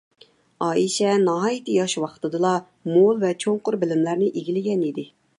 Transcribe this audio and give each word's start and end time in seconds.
ئائىشە 0.67 1.09
ناھايىتى 1.25 1.75
ياش 1.75 1.93
ۋاقتىدىلا 2.03 2.53
مول 2.93 3.21
ۋە 3.25 3.31
چوڭقۇر 3.43 3.77
بىلىملەرنى 3.83 4.31
ئىگىلىگەن 4.41 4.83
ئىدى. 4.89 5.05